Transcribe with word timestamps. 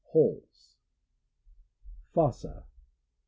—Holes. 0.13 0.79
Fossa. 2.11 2.65